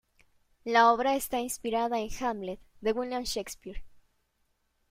La 0.63 0.91
obra 0.91 1.15
está 1.15 1.41
inspirada 1.41 1.99
en 1.99 2.09
"Hamlet" 2.19 2.59
de 2.79 2.91
William 2.91 3.21
Shakespeare. 3.21 3.83